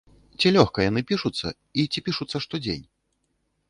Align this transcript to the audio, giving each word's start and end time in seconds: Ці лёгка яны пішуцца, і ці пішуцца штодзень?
Ці 0.39 0.51
лёгка 0.55 0.79
яны 0.87 1.03
пішуцца, 1.13 1.47
і 1.79 1.87
ці 1.91 1.99
пішуцца 2.09 2.37
штодзень? 2.49 2.85